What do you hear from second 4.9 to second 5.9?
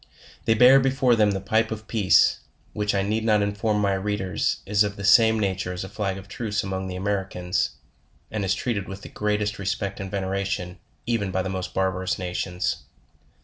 the same nature as a